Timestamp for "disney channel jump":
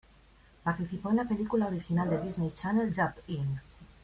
2.21-3.17